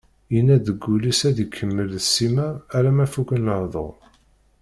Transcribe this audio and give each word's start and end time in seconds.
Yenna 0.33 0.57
deg 0.65 0.77
wul-is 0.85 1.21
ad 1.29 1.37
ikemmel 1.45 1.87
d 1.93 1.97
Sima 2.13 2.47
alamma 2.77 3.05
fuken 3.13 3.43
lehdur. 3.47 3.95